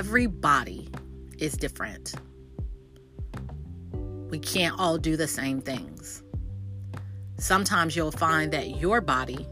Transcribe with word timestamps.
everybody 0.00 0.88
is 1.38 1.52
different. 1.52 2.14
We 4.30 4.38
can't 4.38 4.78
all 4.78 4.96
do 4.96 5.14
the 5.14 5.28
same 5.28 5.60
things. 5.60 6.22
Sometimes 7.36 7.94
you'll 7.94 8.10
find 8.10 8.50
that 8.54 8.80
your 8.80 9.02
body 9.02 9.46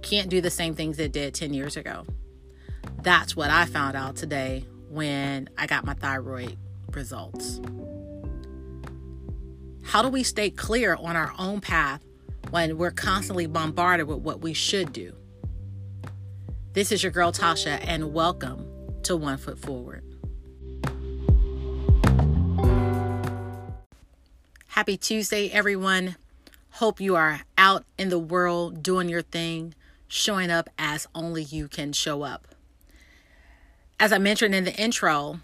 can't 0.00 0.30
do 0.30 0.40
the 0.40 0.48
same 0.48 0.76
things 0.76 1.00
it 1.00 1.10
did 1.10 1.34
10 1.34 1.52
years 1.52 1.76
ago. 1.76 2.06
That's 3.02 3.34
what 3.34 3.50
I 3.50 3.64
found 3.64 3.96
out 3.96 4.14
today 4.14 4.64
when 4.88 5.48
I 5.58 5.66
got 5.66 5.84
my 5.84 5.94
thyroid 5.94 6.56
results. 6.92 7.60
How 9.82 10.02
do 10.02 10.08
we 10.08 10.22
stay 10.22 10.50
clear 10.50 10.94
on 10.94 11.16
our 11.16 11.32
own 11.36 11.60
path 11.60 12.04
when 12.50 12.78
we're 12.78 12.92
constantly 12.92 13.46
bombarded 13.46 14.06
with 14.06 14.18
what 14.18 14.40
we 14.40 14.52
should 14.52 14.92
do? 14.92 15.16
This 16.74 16.92
is 16.92 17.02
your 17.02 17.10
girl 17.10 17.32
Tasha, 17.32 17.80
and 17.84 18.14
welcome 18.14 18.69
to 19.04 19.16
One 19.16 19.38
Foot 19.38 19.58
Forward. 19.58 20.04
Happy 24.68 24.96
Tuesday, 24.96 25.50
everyone. 25.50 26.16
Hope 26.70 27.00
you 27.00 27.16
are 27.16 27.40
out 27.58 27.84
in 27.98 28.08
the 28.08 28.18
world 28.18 28.82
doing 28.82 29.08
your 29.08 29.22
thing, 29.22 29.74
showing 30.08 30.50
up 30.50 30.70
as 30.78 31.06
only 31.14 31.42
you 31.42 31.68
can 31.68 31.92
show 31.92 32.22
up. 32.22 32.48
As 33.98 34.12
I 34.12 34.18
mentioned 34.18 34.54
in 34.54 34.64
the 34.64 34.74
intro, 34.74 35.40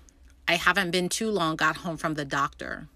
I 0.49 0.55
haven't 0.55 0.91
been 0.91 1.09
too 1.09 1.31
long 1.31 1.57
got 1.57 1.79
home 1.79 1.97
from 1.97 2.15
the 2.15 2.25
doctor. 2.25 2.89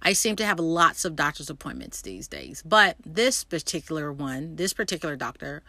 I 0.00 0.12
seem 0.12 0.36
to 0.36 0.46
have 0.46 0.60
lots 0.60 1.04
of 1.04 1.16
doctor's 1.16 1.50
appointments 1.50 2.02
these 2.02 2.28
days, 2.28 2.62
but 2.64 2.96
this 3.04 3.42
particular 3.42 4.12
one, 4.12 4.54
this 4.56 4.72
particular 4.72 5.16
doctor, 5.16 5.62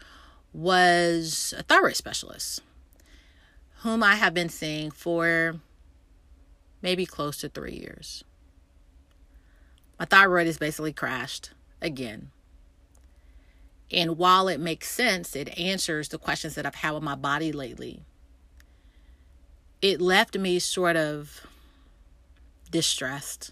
was 0.53 1.53
a 1.57 1.63
thyroid 1.63 1.95
specialist 1.95 2.61
whom 3.81 4.03
I 4.03 4.15
have 4.15 4.33
been 4.33 4.49
seeing 4.49 4.91
for 4.91 5.55
maybe 6.81 7.05
close 7.05 7.37
to 7.37 7.49
three 7.49 7.75
years. 7.75 8.23
My 9.97 10.05
thyroid 10.05 10.47
is 10.47 10.57
basically 10.57 10.93
crashed 10.93 11.51
again. 11.81 12.31
And 13.91 14.17
while 14.17 14.47
it 14.47 14.59
makes 14.59 14.89
sense, 14.89 15.35
it 15.35 15.57
answers 15.57 16.09
the 16.09 16.17
questions 16.17 16.55
that 16.55 16.65
I've 16.65 16.75
had 16.75 16.91
with 16.91 17.03
my 17.03 17.15
body 17.15 17.51
lately. 17.51 18.03
It 19.81 19.99
left 19.99 20.37
me 20.37 20.59
sort 20.59 20.95
of 20.95 21.47
distressed. 22.69 23.51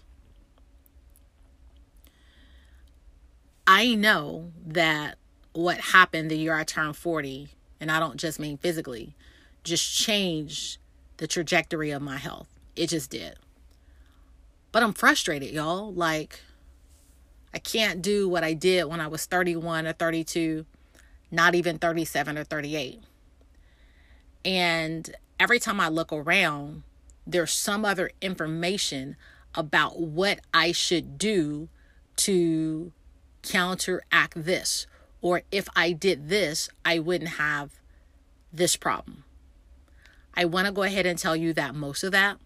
I 3.66 3.94
know 3.94 4.52
that 4.66 5.16
what 5.52 5.78
happened 5.78 6.30
the 6.30 6.38
year 6.38 6.54
I 6.54 6.64
turned 6.64 6.96
40, 6.96 7.48
and 7.80 7.90
I 7.90 7.98
don't 7.98 8.16
just 8.16 8.38
mean 8.38 8.58
physically, 8.58 9.14
just 9.64 9.96
changed 9.96 10.78
the 11.18 11.26
trajectory 11.26 11.90
of 11.90 12.02
my 12.02 12.16
health. 12.16 12.48
It 12.76 12.88
just 12.88 13.10
did. 13.10 13.36
But 14.72 14.82
I'm 14.82 14.92
frustrated, 14.92 15.50
y'all. 15.50 15.92
Like, 15.92 16.40
I 17.52 17.58
can't 17.58 18.02
do 18.02 18.28
what 18.28 18.44
I 18.44 18.52
did 18.52 18.84
when 18.84 19.00
I 19.00 19.08
was 19.08 19.26
31 19.26 19.86
or 19.86 19.92
32, 19.92 20.66
not 21.30 21.54
even 21.54 21.78
37 21.78 22.38
or 22.38 22.44
38. 22.44 23.00
And 24.44 25.14
every 25.40 25.58
time 25.58 25.80
I 25.80 25.88
look 25.88 26.12
around, 26.12 26.82
there's 27.26 27.52
some 27.52 27.84
other 27.84 28.10
information 28.20 29.16
about 29.54 30.00
what 30.00 30.40
I 30.54 30.72
should 30.72 31.18
do 31.18 31.68
to 32.16 32.92
counteract 33.42 34.44
this 34.44 34.86
or 35.20 35.42
if 35.50 35.68
I 35.74 35.92
did 35.92 36.28
this, 36.28 36.68
I 36.84 36.98
wouldn't 36.98 37.32
have 37.32 37.70
this 38.52 38.76
problem. 38.76 39.24
I 40.38 40.44
want 40.44 40.66
to 40.66 40.72
go 40.72 40.84
ahead 40.84 41.04
and 41.04 41.18
tell 41.18 41.34
you 41.34 41.52
that 41.54 41.74
most 41.74 42.04
of 42.04 42.12
that 42.12 42.38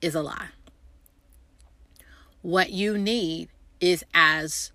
is 0.00 0.14
a 0.14 0.22
lie. 0.22 0.48
What 2.40 2.70
you 2.70 2.96
need 2.96 3.50
is 3.80 4.02
as 4.14 4.72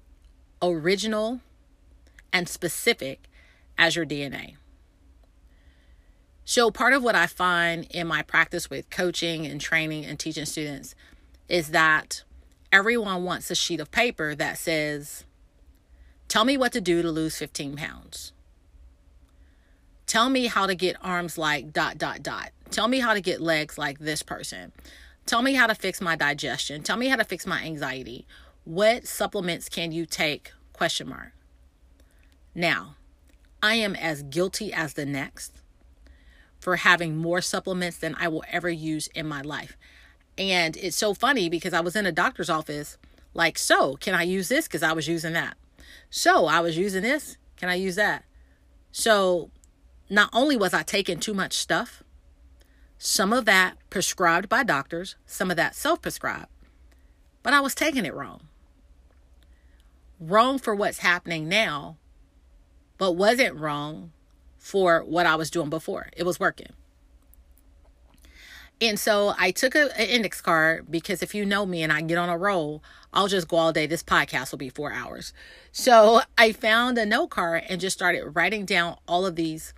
original 0.62 1.42
and 2.32 2.48
specific 2.48 3.28
as 3.76 3.96
your 3.96 4.06
DNA. 4.06 4.58
So, 6.46 6.70
part 6.70 6.94
of 6.94 7.02
what 7.02 7.16
I 7.16 7.26
find 7.26 7.88
in 7.90 8.06
my 8.06 8.22
practice 8.22 8.70
with 8.70 8.92
coaching 8.92 9.48
and 9.48 9.60
training 9.60 10.06
and 10.06 10.20
teaching 10.20 10.46
students 10.46 10.94
is 11.48 11.70
that 11.70 12.24
everyone 12.72 13.24
wants 13.24 13.50
a 13.50 13.56
sheet 13.56 13.80
of 13.80 13.90
paper 13.90 14.36
that 14.36 14.60
says, 14.60 15.26
Tell 16.28 16.46
me 16.46 16.56
what 16.56 16.72
to 16.74 16.82
do 16.82 17.02
to 17.02 17.10
lose 17.10 17.36
15 17.36 17.78
pounds. 17.78 18.32
Tell 20.06 20.30
me 20.30 20.48
how 20.48 20.66
to 20.66 20.74
get 20.74 20.96
arms 21.04 21.38
like 21.38 21.72
dot, 21.72 21.98
dot, 22.00 22.24
dot. 22.24 22.50
Tell 22.72 22.88
me 22.88 23.00
how 23.00 23.14
to 23.14 23.22
get 23.22 23.42
legs 23.42 23.78
like 23.78 24.00
this 24.00 24.22
person. 24.24 24.72
Tell 25.26 25.42
me 25.42 25.54
how 25.54 25.68
to 25.68 25.76
fix 25.76 26.02
my 26.02 26.16
digestion. 26.16 26.84
Tell 26.84 26.98
me 26.98 27.08
how 27.08 27.16
to 27.16 27.24
fix 27.24 27.46
my 27.46 27.62
anxiety. 27.64 28.26
What 28.64 29.08
supplements 29.08 29.70
can 29.70 29.92
you 29.92 30.06
take? 30.06 30.52
Question 30.74 31.10
mark. 31.10 31.32
Now, 32.56 32.96
I 33.62 33.76
am 33.76 33.96
as 33.96 34.24
guilty 34.24 34.72
as 34.72 34.94
the 34.94 35.06
next 35.06 35.54
for 36.60 36.78
having 36.78 37.16
more 37.16 37.42
supplements 37.42 37.98
than 37.98 38.16
I 38.20 38.28
will 38.28 38.44
ever 38.52 38.70
use 38.70 39.08
in 39.08 39.28
my 39.28 39.42
life. 39.42 39.78
And 40.38 40.78
it's 40.78 40.98
so 40.98 41.14
funny 41.14 41.50
because 41.50 41.74
I 41.74 41.82
was 41.82 41.96
in 41.96 42.06
a 42.06 42.12
doctor's 42.12 42.50
office, 42.50 42.98
like, 43.34 43.58
so 43.58 43.96
can 43.96 44.14
I 44.14 44.24
use 44.24 44.50
this? 44.50 44.68
Because 44.68 44.84
I 44.84 44.94
was 44.94 45.08
using 45.08 45.34
that. 45.34 45.58
So 46.10 46.46
I 46.46 46.60
was 46.60 46.78
using 46.78 47.04
this. 47.04 47.38
Can 47.58 47.70
I 47.70 47.76
use 47.76 47.96
that? 47.96 48.24
So 48.92 49.52
not 50.10 50.30
only 50.34 50.58
was 50.58 50.74
I 50.74 50.84
taking 50.84 51.20
too 51.20 51.34
much 51.34 51.54
stuff, 51.54 52.04
some 53.00 53.32
of 53.32 53.46
that 53.46 53.78
prescribed 53.90 54.50
by 54.50 54.62
doctors, 54.62 55.16
some 55.26 55.50
of 55.50 55.58
that 55.58 55.74
self 55.74 56.02
prescribed, 56.02 56.50
but 57.42 57.54
I 57.54 57.62
was 57.62 57.74
taking 57.74 58.06
it 58.06 58.14
wrong. 58.14 58.42
Wrong 60.20 60.60
for 60.60 60.76
what's 60.76 61.00
happening 61.00 61.48
now, 61.48 61.96
but 62.98 63.14
wasn't 63.14 63.56
wrong 63.56 64.12
for 64.58 65.02
what 65.02 65.26
I 65.26 65.36
was 65.36 65.50
doing 65.50 65.70
before. 65.70 66.10
It 66.18 66.26
was 66.26 66.42
working. 66.42 66.74
And 68.82 69.00
so 69.00 69.34
I 69.38 69.52
took 69.52 69.76
a, 69.76 69.98
an 69.98 70.08
index 70.08 70.42
card 70.42 70.92
because 70.92 71.24
if 71.24 71.34
you 71.34 71.46
know 71.46 71.66
me 71.66 71.82
and 71.84 71.92
I 71.92 72.02
get 72.02 72.18
on 72.18 72.30
a 72.30 72.38
roll, 72.38 72.84
I'll 73.14 73.28
just 73.28 73.48
go 73.48 73.58
all 73.58 73.74
day. 73.74 73.88
This 73.88 74.04
podcast 74.04 74.52
will 74.52 74.58
be 74.58 74.70
four 74.70 74.92
hours. 74.92 75.34
So 75.72 76.22
I 76.38 76.52
found 76.52 76.98
a 76.98 77.06
note 77.06 77.30
card 77.30 77.64
and 77.70 77.80
just 77.80 77.98
started 77.98 78.36
writing 78.36 78.66
down 78.66 78.98
all 79.08 79.26
of 79.26 79.38
these 79.38 79.74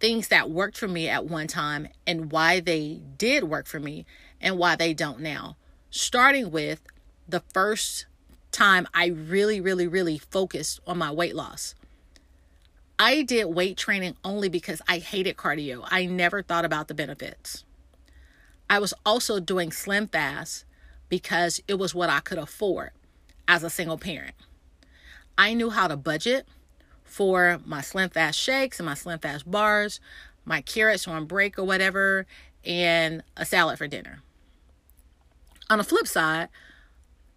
things 0.00 0.28
that 0.28 0.50
worked 0.50 0.76
for 0.76 0.88
me 0.88 1.08
at 1.08 1.24
one 1.24 1.46
time 1.46 1.88
and 2.06 2.30
why 2.30 2.60
they 2.60 3.00
did 3.16 3.44
work 3.44 3.66
for 3.66 3.80
me 3.80 4.04
and 4.40 4.58
why 4.58 4.76
they 4.76 4.92
don't 4.92 5.20
now. 5.20 5.56
Starting 5.90 6.50
with 6.50 6.80
the 7.28 7.42
first 7.52 8.06
time 8.52 8.86
I 8.94 9.06
really, 9.06 9.60
really, 9.60 9.86
really 9.86 10.18
focused 10.18 10.80
on 10.86 10.98
my 10.98 11.10
weight 11.10 11.34
loss. 11.34 11.74
I 12.98 13.22
did 13.22 13.44
weight 13.46 13.76
training 13.76 14.16
only 14.24 14.48
because 14.48 14.80
I 14.88 14.98
hated 14.98 15.36
cardio. 15.36 15.86
I 15.90 16.06
never 16.06 16.42
thought 16.42 16.64
about 16.64 16.88
the 16.88 16.94
benefits. 16.94 17.64
I 18.70 18.78
was 18.78 18.94
also 19.04 19.38
doing 19.38 19.70
Slim 19.70 20.08
Fast 20.08 20.64
because 21.08 21.60
it 21.68 21.74
was 21.74 21.94
what 21.94 22.10
I 22.10 22.20
could 22.20 22.38
afford 22.38 22.90
as 23.46 23.62
a 23.62 23.70
single 23.70 23.98
parent. 23.98 24.34
I 25.38 25.52
knew 25.52 25.70
how 25.70 25.88
to 25.88 25.96
budget 25.96 26.48
for 27.06 27.60
my 27.64 27.80
Slim 27.80 28.10
Fast 28.10 28.38
shakes 28.38 28.78
and 28.78 28.86
my 28.86 28.94
Slim 28.94 29.18
Fast 29.18 29.50
bars, 29.50 30.00
my 30.44 30.60
carrots 30.60 31.08
on 31.08 31.24
break 31.24 31.58
or 31.58 31.64
whatever, 31.64 32.26
and 32.64 33.22
a 33.36 33.46
salad 33.46 33.78
for 33.78 33.86
dinner. 33.86 34.22
On 35.70 35.78
the 35.78 35.84
flip 35.84 36.06
side, 36.06 36.48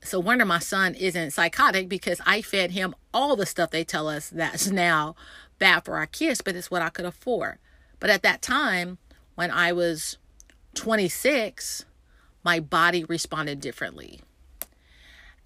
so 0.01 0.19
wonder 0.19 0.45
my 0.45 0.59
son 0.59 0.95
isn't 0.95 1.31
psychotic 1.31 1.87
because 1.87 2.21
I 2.25 2.41
fed 2.41 2.71
him 2.71 2.95
all 3.13 3.35
the 3.35 3.45
stuff 3.45 3.71
they 3.71 3.83
tell 3.83 4.07
us 4.07 4.29
that's 4.29 4.67
now 4.71 5.15
bad 5.59 5.85
for 5.85 5.97
our 5.97 6.07
kids, 6.07 6.41
but 6.41 6.55
it's 6.55 6.71
what 6.71 6.81
I 6.81 6.89
could 6.89 7.05
afford. 7.05 7.57
But 7.99 8.09
at 8.09 8.23
that 8.23 8.41
time, 8.41 8.97
when 9.35 9.51
I 9.51 9.71
was 9.71 10.17
26, 10.75 11.85
my 12.43 12.59
body 12.59 13.03
responded 13.03 13.59
differently. 13.59 14.21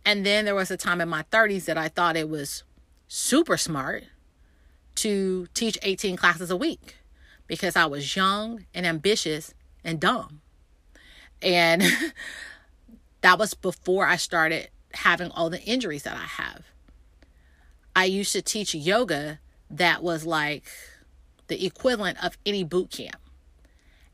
And 0.06 0.26
then 0.26 0.46
there 0.46 0.56
was 0.56 0.70
a 0.70 0.78
time 0.78 1.02
in 1.02 1.10
my 1.10 1.24
30s 1.32 1.66
that 1.66 1.78
I 1.78 1.88
thought 1.88 2.18
it 2.18 2.30
was 2.30 2.64
super 3.08 3.58
smart 3.58 4.04
to 4.96 5.48
teach 5.54 5.78
18 5.82 6.16
classes 6.16 6.52
a 6.52 6.58
week 6.58 6.96
because 7.48 7.76
I 7.76 7.86
was 7.86 8.16
young 8.16 8.66
and 8.74 8.86
ambitious 8.86 9.54
and 9.84 10.00
dumb. 10.00 10.42
And 11.42 11.84
that 13.22 13.40
was 13.40 13.54
before 13.54 14.06
I 14.06 14.16
started 14.16 14.70
having 14.94 15.32
all 15.32 15.50
the 15.50 15.62
injuries 15.62 16.04
that 16.04 16.16
I 16.16 16.26
have. 16.42 16.64
I 17.96 18.06
used 18.06 18.32
to 18.34 18.42
teach 18.42 18.74
yoga 18.74 19.40
that 19.70 20.04
was 20.04 20.26
like 20.26 20.66
the 21.48 21.66
equivalent 21.66 22.24
of 22.24 22.38
any 22.46 22.64
boot 22.64 22.92
camp. 22.92 23.18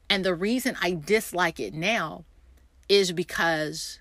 And 0.09 0.25
the 0.25 0.33
reason 0.33 0.75
I 0.81 0.93
dislike 0.93 1.59
it 1.59 1.73
now 1.73 2.25
is 2.87 3.11
because 3.11 3.99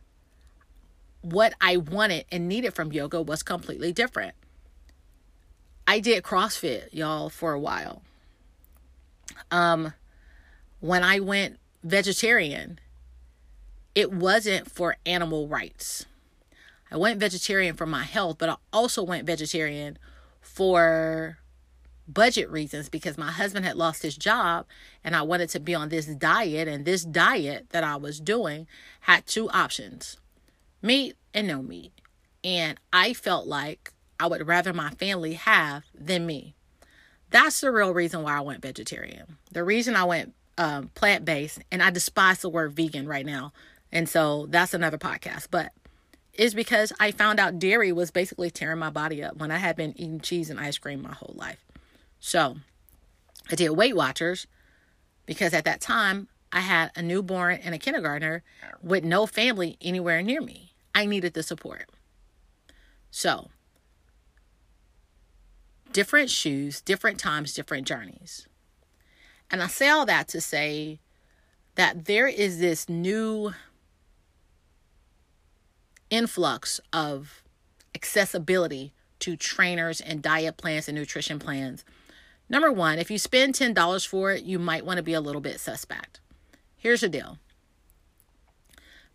what 1.21 1.53
I 1.61 1.77
wanted 1.77 2.25
and 2.33 2.49
needed 2.49 2.75
from 2.75 2.93
yoga 2.93 3.21
was 3.21 3.43
completely 3.43 3.93
different. 3.93 4.35
I 5.88 6.00
did 6.00 6.23
CrossFit, 6.23 6.93
y'all, 6.93 7.31
for 7.31 7.55
a 7.55 7.58
while. 7.58 8.02
Um, 9.50 9.94
when 10.81 11.02
I 11.02 11.19
went 11.19 11.58
vegetarian, 11.82 12.79
it 13.94 14.12
wasn't 14.12 14.70
for 14.70 14.96
animal 15.06 15.49
rights. 15.49 16.05
I 16.90 16.99
went 16.99 17.19
vegetarian 17.19 17.75
for 17.75 17.87
my 17.87 18.02
health, 18.02 18.37
but 18.37 18.50
I 18.50 18.56
also 18.70 19.02
went 19.02 19.26
vegetarian 19.26 19.99
for 20.43 21.38
budget 22.06 22.50
reasons 22.50 22.90
because 22.90 23.17
my 23.17 23.31
husband 23.31 23.64
had 23.64 23.76
lost 23.76 24.02
his 24.02 24.17
job 24.17 24.67
and 25.02 25.17
I 25.17 25.23
wanted 25.23 25.49
to 25.50 25.61
be 25.61 25.75
on 25.75 25.88
this 25.88 26.05
diet. 26.05 26.69
And 26.69 26.85
this 26.85 27.02
diet 27.02 27.70
that 27.70 27.82
I 27.82 27.96
was 27.96 28.20
doing 28.20 28.67
had 29.00 29.26
two 29.26 29.49
options 29.49 30.19
meat 30.82 31.17
and 31.32 31.49
no 31.49 31.62
meat. 31.62 31.93
And 32.44 32.79
I 32.93 33.14
felt 33.14 33.46
like 33.46 33.94
I 34.20 34.26
would 34.26 34.47
rather 34.47 34.73
my 34.73 34.91
family 34.91 35.35
have 35.35 35.85
than 35.94 36.26
me. 36.26 36.55
That's 37.31 37.61
the 37.61 37.70
real 37.70 37.93
reason 37.93 38.23
why 38.23 38.38
I 38.38 38.41
went 38.41 38.62
vegetarian. 38.62 39.37
The 39.53 39.65
reason 39.65 39.97
I 39.97 40.05
went 40.05 40.35
um, 40.56 40.88
plant 40.94 41.25
based, 41.25 41.61
and 41.70 41.82
I 41.82 41.91
despise 41.91 42.41
the 42.41 42.49
word 42.49 42.73
vegan 42.73 43.06
right 43.06 43.26
now. 43.26 43.53
And 43.93 44.09
so 44.09 44.47
that's 44.49 44.75
another 44.75 44.99
podcast. 44.99 45.49
But 45.50 45.73
is 46.38 46.55
because 46.55 46.93
I 47.00 47.11
found 47.11 47.41
out 47.41 47.59
dairy 47.59 47.93
was 47.93 48.11
basically 48.11 48.50
tearing 48.50 48.79
my 48.79 48.91
body 48.91 49.23
up 49.23 49.37
when 49.37 49.50
I 49.50 49.59
had 49.59 49.76
been 49.76 49.93
eating 49.97 50.21
cheese 50.21 50.50
and 50.50 50.61
ice 50.61 50.79
cream 50.79 51.03
my 51.03 51.12
whole 51.12 51.35
life. 51.37 51.64
So 52.21 52.56
I 53.50 53.56
did 53.56 53.71
Weight 53.71 53.97
Watchers 53.97 54.47
because 55.26 55.53
at 55.53 55.64
that 55.64 55.81
time 55.81 56.29
I 56.53 56.61
had 56.61 56.93
a 56.97 57.03
newborn 57.03 57.59
and 57.62 57.75
a 57.75 57.79
kindergartner 57.79 58.44
with 58.82 59.05
no 59.05 59.26
family 59.26 59.76
anywhere 59.81 60.23
near 60.23 60.41
me. 60.41 60.73
I 60.94 61.06
needed 61.06 61.35
the 61.35 61.43
support. 61.43 61.88
So, 63.11 63.49
different 65.93 66.31
shoes, 66.31 66.81
different 66.81 67.19
times, 67.19 67.55
different 67.55 67.87
journeys. 67.87 68.46
And 69.50 69.62
I 69.62 69.67
say 69.67 69.88
all 69.88 70.06
that 70.06 70.29
to 70.29 70.40
say 70.40 71.00
that 71.75 72.05
there 72.06 72.29
is 72.29 72.58
this 72.58 72.88
new 72.88 73.52
influx 76.11 76.81
of 76.93 77.43
accessibility 77.94 78.93
to 79.20 79.37
trainers 79.37 80.00
and 80.00 80.23
diet 80.23 80.56
plans 80.56 80.88
and 80.88 80.96
nutrition 80.96 81.38
plans. 81.38 81.85
Number 82.49 82.73
one, 82.73 82.99
if 82.99 83.11
you 83.11 83.19
spend 83.19 83.55
$10 83.55 84.06
for 84.06 84.32
it, 84.32 84.44
you 84.44 84.58
might 84.58 84.87
want 84.87 84.96
to 84.99 85.02
be 85.02 85.12
a 85.12 85.20
little 85.20 85.40
bit 85.40 85.61
suspect. 85.61 86.20
Here's 86.76 87.00
the 87.00 87.08
deal 87.08 87.38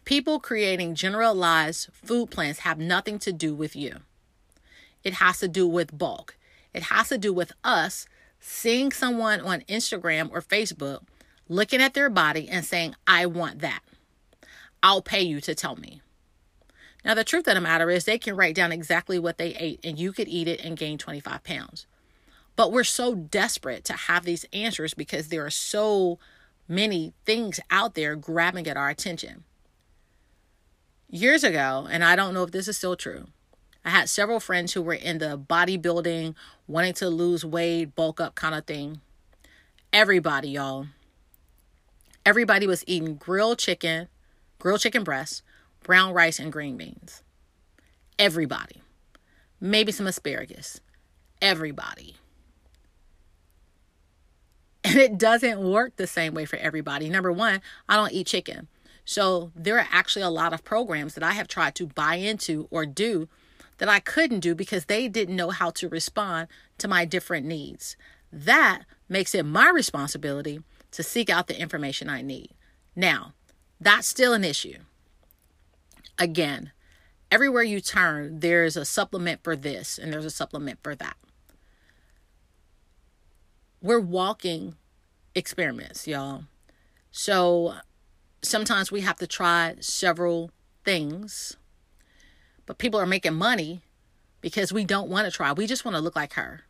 people 0.06 0.40
creating 0.40 0.96
generalized 0.96 1.90
food 1.94 2.30
plans 2.30 2.60
have 2.60 2.78
nothing 2.78 3.18
to 3.20 3.32
do 3.32 3.56
with 3.56 3.76
you, 3.76 3.98
it 5.04 5.14
has 5.16 5.40
to 5.40 5.48
do 5.48 5.68
with 5.68 5.98
bulk. 5.98 6.36
It 6.74 6.84
has 6.84 7.10
to 7.10 7.18
do 7.18 7.34
with 7.34 7.52
us 7.64 8.08
seeing 8.40 8.92
someone 8.92 9.40
on 9.42 9.62
Instagram 9.62 10.30
or 10.32 10.42
Facebook 10.42 11.00
looking 11.48 11.82
at 11.82 11.94
their 11.94 12.10
body 12.10 12.50
and 12.50 12.66
saying, 12.66 12.96
I 13.08 13.26
want 13.26 13.60
that. 13.60 13.82
I'll 14.82 15.02
pay 15.02 15.22
you 15.22 15.40
to 15.42 15.56
tell 15.56 15.76
me. 15.76 16.02
Now, 17.06 17.14
the 17.14 17.24
truth 17.24 17.48
of 17.48 17.56
the 17.56 17.62
matter 17.62 17.90
is, 17.90 18.06
they 18.06 18.18
can 18.18 18.36
write 18.36 18.56
down 18.56 18.72
exactly 18.72 19.20
what 19.20 19.38
they 19.38 19.56
ate 19.56 19.80
and 19.84 20.00
you 20.00 20.14
could 20.14 20.28
eat 20.28 20.48
it 20.48 20.62
and 20.64 20.78
gain 20.78 20.98
25 20.98 21.44
pounds. 21.44 21.86
But 22.56 22.72
we're 22.72 22.84
so 22.84 23.16
desperate 23.16 23.84
to 23.86 23.94
have 23.94 24.26
these 24.26 24.46
answers 24.54 24.94
because 24.94 25.28
there 25.28 25.46
are 25.46 25.50
so 25.50 26.20
many 26.68 27.14
things 27.26 27.60
out 27.70 27.96
there 27.96 28.16
grabbing 28.16 28.68
at 28.68 28.78
our 28.78 28.90
attention. 28.90 29.44
Years 31.10 31.44
ago, 31.44 31.88
and 31.90 32.04
I 32.04 32.16
don't 32.16 32.34
know 32.34 32.44
if 32.44 32.52
this 32.52 32.68
is 32.68 32.78
still 32.78 32.96
true, 32.96 33.28
I 33.86 33.90
had 33.90 34.10
several 34.10 34.40
friends 34.40 34.74
who 34.74 34.82
were 34.82 34.94
in 34.94 35.18
the 35.18 35.38
bodybuilding, 35.38 36.36
wanting 36.68 36.94
to 36.96 37.10
lose 37.10 37.44
weight, 37.44 37.96
bulk 37.96 38.22
up 38.22 38.36
kind 38.36 38.56
of 38.56 38.66
thing. 38.66 39.02
Everybody, 39.92 40.50
y'all. 40.50 40.88
Everybody 42.26 42.66
was 42.66 42.84
eating 42.88 43.16
grilled 43.16 43.60
chicken, 43.60 44.08
grilled 44.58 44.80
chicken 44.80 45.04
breasts, 45.04 45.44
brown 45.84 46.14
rice, 46.14 46.40
and 46.40 46.52
green 46.52 46.78
beans. 46.78 47.24
Everybody. 48.18 48.82
Maybe 49.60 49.92
some 49.92 50.08
asparagus. 50.08 50.80
Everybody. 51.42 52.16
And 54.86 54.98
it 54.98 55.18
doesn't 55.18 55.62
work 55.62 55.96
the 55.96 56.06
same 56.06 56.34
way 56.34 56.44
for 56.44 56.58
everybody. 56.58 57.10
Number 57.10 57.32
one, 57.32 57.62
I 57.88 57.96
don't 57.96 58.12
eat 58.12 58.28
chicken. 58.28 58.68
So 59.06 59.52
there 59.56 59.80
are 59.80 59.88
actually 59.90 60.24
a 60.24 60.30
lot 60.30 60.52
of 60.52 60.66
programs 60.66 61.14
that 61.14 61.24
I 61.24 61.32
have 61.32 61.48
tried 61.48 61.74
to 61.76 61.88
buy 61.88 62.16
into 62.16 62.68
or 62.70 62.86
do 62.86 63.30
that 63.78 63.90
I 63.90 64.00
couldn't 64.00 64.42
do 64.42 64.56
because 64.56 64.86
they 64.86 65.08
didn't 65.08 65.36
know 65.36 65.50
how 65.50 65.70
to 65.72 65.90
respond 65.90 66.48
to 66.78 66.88
my 66.88 67.06
different 67.06 67.46
needs. 67.46 67.96
That 68.32 68.84
makes 69.10 69.36
it 69.36 69.46
my 69.46 69.70
responsibility 69.70 70.62
to 70.92 71.04
seek 71.04 71.30
out 71.30 71.48
the 71.48 71.60
information 71.60 72.10
I 72.10 72.22
need. 72.22 72.52
Now, 72.96 73.34
that's 73.80 74.08
still 74.08 74.34
an 74.34 74.44
issue. 74.44 74.78
Again, 76.18 76.72
everywhere 77.32 77.64
you 77.64 77.80
turn, 77.82 78.40
there's 78.40 78.78
a 78.78 78.86
supplement 78.86 79.44
for 79.44 79.56
this 79.56 79.98
and 79.98 80.14
there's 80.14 80.26
a 80.26 80.30
supplement 80.30 80.80
for 80.84 80.96
that. 80.96 81.18
We're 83.82 84.00
walking 84.00 84.76
experiments, 85.36 86.08
y'all. 86.08 86.46
So 87.12 87.76
sometimes 88.42 88.92
we 88.92 89.02
have 89.02 89.18
to 89.18 89.28
try 89.28 89.76
several 89.80 90.52
things, 90.86 91.58
but 92.66 92.78
people 92.78 93.00
are 93.00 93.06
making 93.06 93.34
money 93.34 93.82
because 94.42 94.74
we 94.74 94.86
don't 94.86 95.10
want 95.10 95.26
to 95.26 95.32
try. 95.32 95.52
We 95.52 95.68
just 95.68 95.86
want 95.86 95.96
to 95.96 96.02
look 96.02 96.16
like 96.16 96.34
her. 96.34 96.62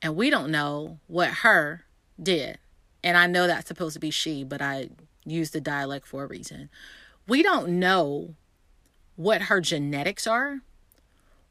And 0.00 0.16
we 0.16 0.30
don't 0.30 0.50
know 0.50 0.98
what 1.06 1.28
her 1.28 1.84
did. 2.20 2.58
And 3.02 3.16
I 3.16 3.26
know 3.26 3.46
that's 3.46 3.68
supposed 3.68 3.94
to 3.94 4.00
be 4.00 4.10
she, 4.10 4.44
but 4.44 4.60
I 4.60 4.90
use 5.24 5.50
the 5.50 5.60
dialect 5.60 6.06
for 6.06 6.24
a 6.24 6.26
reason. 6.26 6.68
We 7.26 7.42
don't 7.42 7.78
know 7.78 8.34
what 9.16 9.42
her 9.42 9.60
genetics 9.60 10.26
are. 10.26 10.60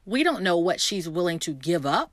We 0.04 0.22
don't 0.22 0.42
know 0.42 0.56
what 0.56 0.80
she's 0.80 1.08
willing 1.08 1.38
to 1.40 1.52
give 1.52 1.84
up 1.84 2.12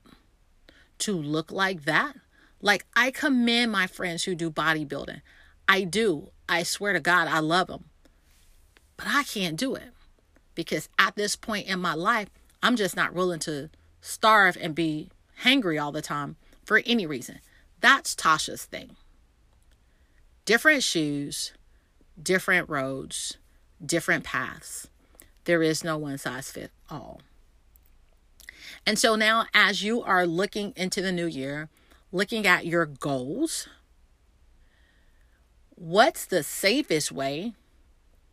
to 0.98 1.12
look 1.12 1.50
like 1.50 1.84
that. 1.84 2.14
Like, 2.60 2.84
I 2.94 3.10
commend 3.10 3.72
my 3.72 3.86
friends 3.86 4.24
who 4.24 4.34
do 4.34 4.50
bodybuilding. 4.50 5.20
I 5.68 5.84
do. 5.84 6.30
I 6.48 6.62
swear 6.62 6.92
to 6.92 7.00
God, 7.00 7.28
I 7.28 7.40
love 7.40 7.68
them. 7.68 7.86
But 8.96 9.06
I 9.08 9.24
can't 9.24 9.56
do 9.56 9.74
it 9.74 9.92
because 10.54 10.88
at 10.98 11.16
this 11.16 11.36
point 11.36 11.66
in 11.66 11.80
my 11.80 11.94
life, 11.94 12.28
I'm 12.62 12.76
just 12.76 12.96
not 12.96 13.14
willing 13.14 13.40
to 13.40 13.70
starve 14.00 14.56
and 14.60 14.74
be 14.74 15.10
hangry 15.42 15.80
all 15.82 15.92
the 15.92 16.02
time 16.02 16.36
for 16.64 16.82
any 16.86 17.06
reason. 17.06 17.40
That's 17.80 18.14
Tasha's 18.14 18.64
thing. 18.64 18.96
Different 20.44 20.82
shoes, 20.82 21.52
different 22.20 22.68
roads, 22.68 23.36
different 23.84 24.24
paths. 24.24 24.88
There 25.44 25.62
is 25.62 25.84
no 25.84 25.98
one 25.98 26.18
size 26.18 26.50
fit 26.50 26.70
all. 26.90 27.20
And 28.86 28.98
so 28.98 29.16
now, 29.16 29.46
as 29.52 29.82
you 29.82 30.02
are 30.02 30.26
looking 30.26 30.72
into 30.76 31.02
the 31.02 31.12
new 31.12 31.26
year, 31.26 31.68
looking 32.12 32.46
at 32.46 32.66
your 32.66 32.86
goals, 32.86 33.68
what's 35.74 36.24
the 36.24 36.42
safest 36.42 37.12
way, 37.12 37.54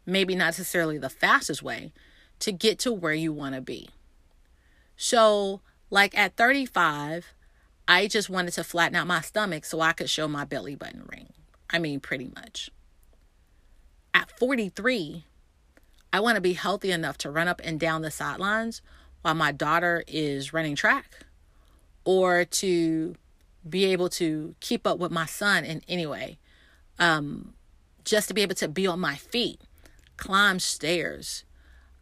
maybe 0.06 0.36
not 0.36 0.46
necessarily 0.46 0.98
the 0.98 1.10
fastest 1.10 1.64
way, 1.64 1.92
to 2.40 2.52
get 2.52 2.80
to 2.80 2.92
where 2.92 3.14
you 3.14 3.32
want 3.32 3.56
to 3.56 3.62
be? 3.62 3.90
So, 4.96 5.62
like 5.90 6.18
at 6.18 6.36
35, 6.36 7.34
I 7.88 8.08
just 8.08 8.30
wanted 8.30 8.52
to 8.52 8.64
flatten 8.64 8.96
out 8.96 9.08
my 9.08 9.22
stomach 9.22 9.66
so 9.66 9.82
I 9.82 9.94
could 9.94 10.10
show 10.10 10.28
my 10.28 10.46
belly 10.46 10.76
button 10.76 11.04
ring. 11.12 11.34
I 11.70 11.80
mean, 11.80 12.00
pretty 12.00 12.32
much. 12.36 12.70
At 14.14 14.38
43, 14.38 15.26
I 16.14 16.20
want 16.20 16.36
to 16.36 16.42
be 16.42 16.54
healthy 16.54 16.92
enough 16.92 17.18
to 17.20 17.32
run 17.32 17.48
up 17.48 17.60
and 17.64 17.80
down 17.80 18.04
the 18.04 18.12
sidelines 18.12 18.82
while 19.24 19.34
my 19.34 19.52
daughter 19.52 20.04
is 20.08 20.54
running 20.54 20.76
track 20.76 21.26
or 22.06 22.46
to 22.46 23.16
be 23.68 23.86
able 23.86 24.10
to 24.10 24.56
keep 24.60 24.86
up 24.86 25.00
with 25.00 25.12
my 25.12 25.26
son 25.26 25.66
in 25.66 25.82
any 25.88 26.06
way. 26.06 26.38
Um, 27.00 27.54
just 28.06 28.28
to 28.28 28.34
be 28.34 28.42
able 28.42 28.56
to 28.56 28.68
be 28.68 28.86
on 28.86 29.00
my 29.00 29.16
feet, 29.16 29.60
climb 30.24 30.58
stairs. 30.58 31.44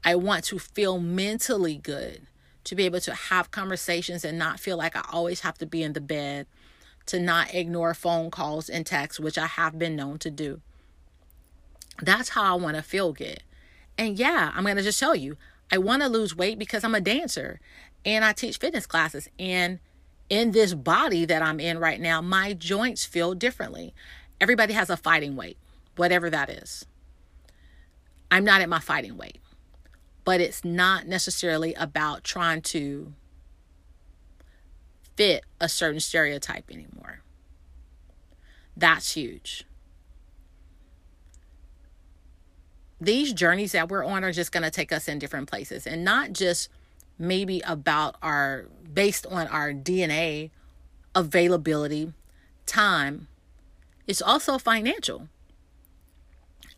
I 0.04 0.14
want 0.14 0.44
to 0.44 0.60
feel 0.60 1.00
mentally 1.00 1.78
good, 1.78 2.28
to 2.66 2.76
be 2.76 2.86
able 2.86 3.00
to 3.00 3.16
have 3.16 3.50
conversations 3.50 4.24
and 4.24 4.38
not 4.38 4.60
feel 4.60 4.78
like 4.78 4.96
I 4.96 5.04
always 5.12 5.40
have 5.40 5.58
to 5.58 5.66
be 5.66 5.82
in 5.82 5.94
the 5.94 6.02
bed, 6.02 6.46
to 7.08 7.20
not 7.20 7.56
ignore 7.56 7.96
phone 7.96 8.30
calls 8.30 8.70
and 8.70 8.86
texts, 8.86 9.20
which 9.20 9.40
I 9.40 9.48
have 9.48 9.80
been 9.80 9.96
known 9.96 10.20
to 10.20 10.30
do. 10.30 10.62
That's 12.00 12.30
how 12.30 12.44
I 12.44 12.62
want 12.62 12.76
to 12.76 12.84
feel 12.84 13.12
good. 13.12 13.42
And 13.98 14.20
yeah, 14.20 14.52
I'm 14.54 14.66
going 14.66 14.78
to 14.78 14.84
just 14.84 15.00
tell 15.00 15.16
you, 15.16 15.36
I 15.72 15.80
want 15.80 16.04
to 16.04 16.08
lose 16.08 16.36
weight 16.36 16.60
because 16.60 16.84
I'm 16.84 16.94
a 16.94 17.02
dancer 17.02 17.60
and 18.06 18.24
I 18.24 18.34
teach 18.34 18.58
fitness 18.58 18.86
classes. 18.86 19.30
And 19.40 19.80
in 20.30 20.52
this 20.52 20.76
body 20.76 21.26
that 21.26 21.42
I'm 21.42 21.60
in 21.60 21.80
right 21.80 22.00
now, 22.00 22.22
my 22.22 22.54
joints 22.54 23.04
feel 23.04 23.34
differently. 23.34 23.96
Everybody 24.40 24.74
has 24.74 24.92
a 24.92 24.98
fighting 24.98 25.36
weight, 25.36 25.58
whatever 25.96 26.30
that 26.30 26.52
is. 26.52 26.86
I'm 28.32 28.46
not 28.46 28.62
at 28.62 28.70
my 28.70 28.80
fighting 28.80 29.18
weight, 29.18 29.40
but 30.24 30.40
it's 30.40 30.64
not 30.64 31.06
necessarily 31.06 31.74
about 31.74 32.24
trying 32.24 32.62
to 32.62 33.14
fit 35.18 35.44
a 35.60 35.68
certain 35.68 36.00
stereotype 36.00 36.72
anymore. 36.72 37.22
That's 38.78 39.14
huge. 39.14 39.66
These 43.02 43.34
journeys 43.34 43.74
that 43.74 43.90
we're 43.90 44.06
on 44.06 44.24
are 44.24 44.32
just 44.32 44.52
going 44.52 44.64
to 44.64 44.72
take 44.72 44.92
us 44.94 45.08
in 45.08 45.20
different 45.20 45.50
places 45.50 45.86
and 45.86 46.06
not 46.06 46.32
just 46.32 46.70
maybe 47.20 47.62
about 47.66 48.16
our 48.22 48.68
based 48.94 49.26
on 49.28 49.48
our 49.48 49.74
DNA 49.74 50.52
availability, 51.14 52.14
time. 52.66 53.28
It's 54.08 54.22
also 54.22 54.58
financial. 54.58 55.28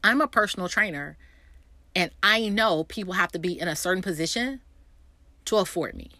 I'm 0.04 0.22
a 0.22 0.28
personal 0.28 0.68
trainer 0.68 1.18
and 1.96 2.12
I 2.22 2.50
know 2.50 2.84
people 2.84 3.14
have 3.14 3.32
to 3.34 3.40
be 3.40 3.60
in 3.60 3.68
a 3.68 3.76
certain 3.76 4.02
position 4.02 4.62
to 5.46 5.58
afford 5.58 5.96
me. 5.96 6.12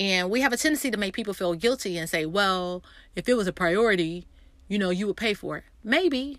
And 0.00 0.30
we 0.30 0.40
have 0.40 0.52
a 0.52 0.56
tendency 0.56 0.90
to 0.90 0.96
make 0.96 1.14
people 1.14 1.34
feel 1.34 1.54
guilty 1.54 1.96
and 1.96 2.08
say, 2.08 2.26
well, 2.26 2.82
if 3.14 3.28
it 3.28 3.34
was 3.34 3.46
a 3.46 3.52
priority, 3.52 4.26
you 4.68 4.78
know, 4.78 4.90
you 4.90 5.06
would 5.06 5.16
pay 5.16 5.34
for 5.34 5.58
it. 5.58 5.64
Maybe. 5.84 6.38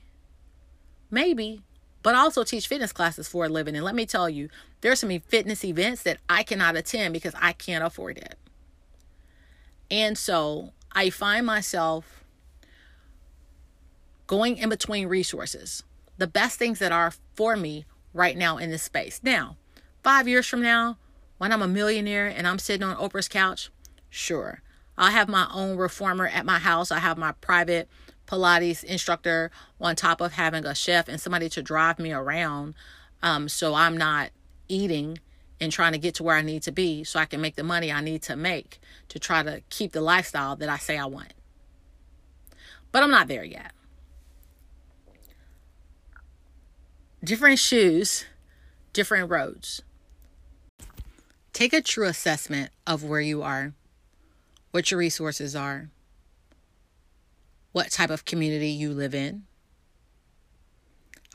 Maybe. 1.09 1.61
But 2.01 2.15
I 2.15 2.19
also 2.19 2.43
teach 2.43 2.67
fitness 2.67 2.91
classes 2.91 3.29
for 3.29 3.45
a 3.45 3.49
living. 3.49 3.75
And 3.75 3.85
let 3.85 3.95
me 3.95 4.05
tell 4.05 4.29
you, 4.29 4.49
there's 4.81 4.99
some 4.99 5.17
fitness 5.19 5.63
events 5.63 6.03
that 6.03 6.17
I 6.27 6.43
cannot 6.43 6.75
attend 6.75 7.13
because 7.13 7.33
I 7.39 7.53
can't 7.53 7.83
afford 7.83 8.17
it. 8.17 8.37
And 9.89 10.17
so 10.17 10.73
I 10.91 11.09
find 11.09 11.45
myself 11.45 12.25
going 14.27 14.57
in 14.57 14.67
between 14.67 15.07
resources. 15.07 15.83
The 16.17 16.27
best 16.27 16.59
things 16.59 16.79
that 16.79 16.91
are 16.91 17.13
for 17.35 17.55
me 17.55 17.85
right 18.13 18.37
now 18.37 18.57
in 18.57 18.69
this 18.69 18.83
space. 18.83 19.19
Now, 19.23 19.57
five 20.03 20.27
years 20.27 20.47
from 20.47 20.61
now, 20.61 20.97
when 21.37 21.51
I'm 21.51 21.61
a 21.61 21.67
millionaire 21.67 22.27
and 22.27 22.47
I'm 22.47 22.59
sitting 22.59 22.83
on 22.83 22.95
Oprah's 22.95 23.27
couch, 23.27 23.69
sure. 24.09 24.61
I'll 24.97 25.11
have 25.11 25.27
my 25.27 25.47
own 25.51 25.77
reformer 25.77 26.27
at 26.27 26.45
my 26.45 26.59
house. 26.59 26.91
I 26.91 26.99
have 26.99 27.17
my 27.17 27.31
private 27.33 27.89
Pilates 28.27 28.83
instructor 28.83 29.51
on 29.81 29.95
top 29.95 30.21
of 30.21 30.33
having 30.33 30.65
a 30.65 30.75
chef 30.75 31.07
and 31.07 31.19
somebody 31.19 31.49
to 31.49 31.61
drive 31.61 31.99
me 31.99 32.11
around. 32.13 32.75
Um, 33.21 33.49
so 33.49 33.73
I'm 33.73 33.97
not 33.97 34.29
eating 34.67 35.19
and 35.59 35.71
trying 35.71 35.93
to 35.93 35.97
get 35.97 36.15
to 36.15 36.23
where 36.23 36.35
I 36.35 36.41
need 36.41 36.63
to 36.63 36.71
be 36.71 37.03
so 37.03 37.19
I 37.19 37.25
can 37.25 37.41
make 37.41 37.55
the 37.55 37.63
money 37.63 37.91
I 37.91 38.01
need 38.01 38.21
to 38.23 38.35
make 38.35 38.79
to 39.09 39.19
try 39.19 39.43
to 39.43 39.61
keep 39.69 39.93
the 39.93 40.01
lifestyle 40.01 40.55
that 40.57 40.69
I 40.69 40.77
say 40.77 40.97
I 40.97 41.05
want. 41.05 41.33
But 42.91 43.03
I'm 43.03 43.11
not 43.11 43.27
there 43.27 43.43
yet. 43.43 43.71
Different 47.23 47.57
shoes, 47.57 48.25
different 48.91 49.29
roads. 49.29 49.81
Take 51.53 51.71
a 51.71 51.81
true 51.81 52.07
assessment 52.07 52.71
of 52.85 53.03
where 53.03 53.21
you 53.21 53.41
are, 53.41 53.73
what 54.71 54.91
your 54.91 54.97
resources 54.97 55.55
are, 55.55 55.89
what 57.71 57.91
type 57.91 58.09
of 58.09 58.25
community 58.25 58.69
you 58.69 58.91
live 58.91 59.15
in, 59.15 59.43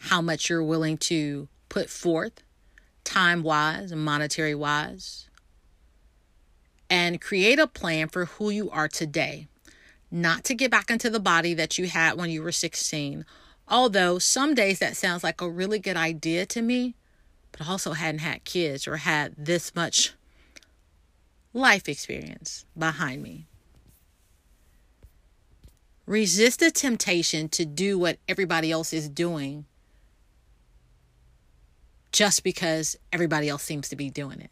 how 0.00 0.20
much 0.20 0.50
you're 0.50 0.62
willing 0.62 0.98
to 0.98 1.48
put 1.68 1.88
forth, 1.88 2.42
time 3.04 3.42
wise 3.42 3.90
and 3.90 4.04
monetary 4.04 4.54
wise, 4.54 5.28
and 6.90 7.20
create 7.20 7.58
a 7.58 7.66
plan 7.66 8.08
for 8.08 8.26
who 8.26 8.50
you 8.50 8.70
are 8.70 8.88
today. 8.88 9.48
Not 10.10 10.44
to 10.44 10.54
get 10.54 10.70
back 10.70 10.90
into 10.90 11.10
the 11.10 11.20
body 11.20 11.54
that 11.54 11.78
you 11.78 11.86
had 11.86 12.16
when 12.16 12.30
you 12.30 12.42
were 12.42 12.52
16 12.52 13.24
Although 13.70 14.18
some 14.18 14.54
days 14.54 14.78
that 14.78 14.96
sounds 14.96 15.22
like 15.22 15.40
a 15.40 15.50
really 15.50 15.78
good 15.78 15.96
idea 15.96 16.46
to 16.46 16.62
me, 16.62 16.94
but 17.52 17.68
also 17.68 17.92
hadn't 17.92 18.20
had 18.20 18.44
kids 18.44 18.86
or 18.86 18.96
had 18.98 19.34
this 19.36 19.74
much 19.74 20.14
life 21.52 21.88
experience 21.88 22.64
behind 22.76 23.22
me. 23.22 23.46
Resist 26.06 26.60
the 26.60 26.70
temptation 26.70 27.48
to 27.50 27.66
do 27.66 27.98
what 27.98 28.18
everybody 28.26 28.72
else 28.72 28.94
is 28.94 29.08
doing 29.08 29.66
just 32.12 32.42
because 32.42 32.96
everybody 33.12 33.48
else 33.48 33.62
seems 33.62 33.88
to 33.90 33.96
be 33.96 34.08
doing 34.08 34.40
it. 34.40 34.50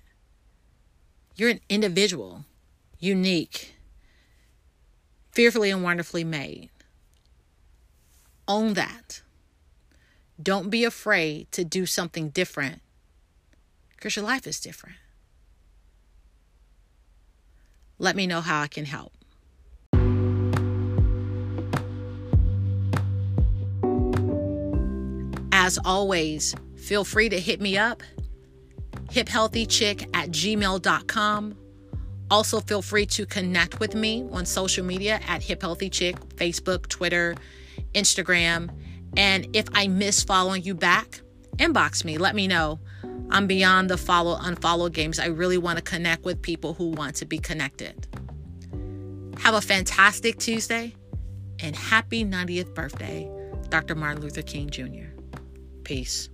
You're 1.35 1.51
an 1.51 1.61
individual, 1.71 2.45
unique, 2.99 3.75
fearfully 5.33 5.71
and 5.71 5.83
wonderfully 5.83 6.25
made. 6.25 6.69
Own 8.49 8.75
that. 8.75 9.23
Don't 10.41 10.71
be 10.71 10.85
afraid 10.85 11.51
to 11.53 11.65
do 11.65 11.87
something 11.87 12.29
different 12.29 12.81
because 13.91 14.17
your 14.17 14.25
life 14.25 14.47
is 14.47 14.61
different. 14.61 14.97
Let 17.99 18.15
me 18.15 18.27
know 18.27 18.43
how 18.43 18.61
I 18.61 18.67
can 18.67 18.85
help. 18.85 19.13
As 25.51 25.79
always, 25.85 26.55
feel 26.77 27.03
free 27.03 27.29
to 27.31 27.41
hit 27.41 27.61
me 27.61 27.79
up, 27.79 28.03
hiphealthychick 29.07 30.09
at 30.15 30.31
gmail.com. 30.31 31.57
Also, 32.31 32.61
feel 32.61 32.83
free 32.83 33.07
to 33.07 33.25
connect 33.25 33.81
with 33.81 33.95
me 33.95 34.29
on 34.31 34.45
social 34.45 34.85
media 34.85 35.21
at 35.27 35.41
hiphealthychick, 35.41 36.19
Facebook, 36.37 36.89
Twitter, 36.89 37.35
Instagram. 37.95 38.71
And 39.17 39.49
if 39.55 39.67
I 39.73 39.89
miss 39.89 40.23
following 40.23 40.63
you 40.63 40.75
back, 40.75 41.21
inbox 41.57 42.05
me. 42.05 42.19
Let 42.19 42.35
me 42.35 42.47
know. 42.47 42.81
I'm 43.31 43.47
beyond 43.47 43.91
the 43.91 43.99
follow 43.99 44.37
unfollow 44.37 44.93
games. 44.93 45.19
I 45.19 45.27
really 45.27 45.59
want 45.59 45.79
to 45.79 45.83
connect 45.83 46.25
with 46.25 46.43
people 46.43 46.75
who 46.75 46.91
want 46.91 47.17
to 47.17 47.27
be 47.27 47.39
connected. 47.39 48.07
Have 49.39 49.55
a 49.55 49.61
fantastic 49.61 50.39
Tuesday 50.39 50.95
and 51.61 51.75
happy 51.75 52.25
90th 52.25 52.75
birthday, 52.75 53.31
Dr. 53.69 53.95
Martin 53.95 54.23
Luther 54.23 54.43
King 54.43 54.71
Jr. 54.71 55.09
Peace. 55.83 56.29